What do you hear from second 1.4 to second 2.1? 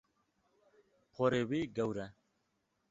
wî gewr e.